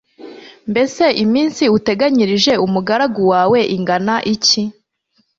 [0.71, 4.61] Mbese iminsi uteganyirije umugaragu wawe ingana iki?